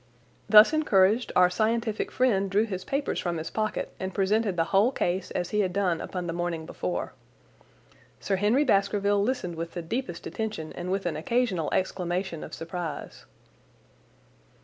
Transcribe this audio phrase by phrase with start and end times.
[0.49, 4.91] Thus encouraged, our scientific friend drew his papers from his pocket and presented the whole
[4.91, 7.13] case as he had done upon the morning before.
[8.19, 13.27] Sir Henry Baskerville listened with the deepest attention and with an occasional exclamation of surprise.